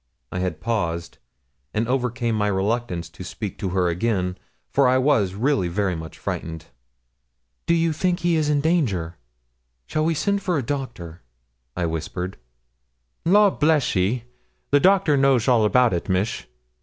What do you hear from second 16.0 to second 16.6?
miss.'